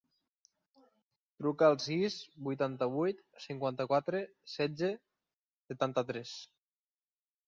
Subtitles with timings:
[1.41, 2.15] Truca al sis,
[2.47, 4.21] vuitanta-vuit, cinquanta-quatre,
[4.55, 4.89] setze,
[5.73, 6.33] setanta-tres.